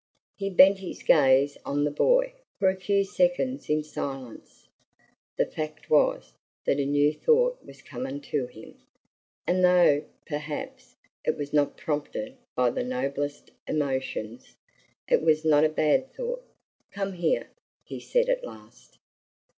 He 0.35 0.49
bent 0.49 0.79
his 0.79 1.03
gaze 1.03 1.59
on 1.63 1.83
the 1.83 1.91
boy 1.91 2.33
for 2.57 2.69
a 2.71 2.75
few 2.75 3.03
seconds 3.03 3.69
in 3.69 3.83
silence. 3.83 4.67
The 5.37 5.45
fact 5.45 5.91
was 5.91 6.33
that 6.65 6.79
a 6.79 6.87
new 6.87 7.13
thought 7.13 7.63
was 7.63 7.83
coming 7.83 8.19
to 8.21 8.47
him, 8.47 8.79
and 9.45 9.63
though, 9.63 10.05
perhaps, 10.25 10.95
it 11.23 11.37
was 11.37 11.53
not 11.53 11.77
prompted 11.77 12.35
by 12.55 12.71
the 12.71 12.83
noblest 12.83 13.51
emotions, 13.67 14.55
it 15.07 15.21
was 15.21 15.45
not 15.45 15.63
a 15.63 15.69
bad 15.69 16.11
thought. 16.15 16.43
"Come 16.89 17.13
here," 17.13 17.51
he 17.85 17.99
said, 17.99 18.27
at 18.27 18.43
last. 18.43 18.97